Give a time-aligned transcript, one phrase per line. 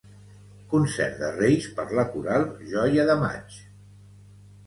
[0.69, 3.59] Concert de Reis per la Coral Joia de Maig.